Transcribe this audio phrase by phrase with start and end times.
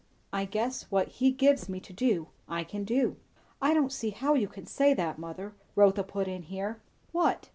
[0.33, 3.17] I guess, what he gives me to do, I can do."
[3.61, 6.81] "I don't see how you can say that, mother," Rotha put in here.
[7.11, 7.49] "What?"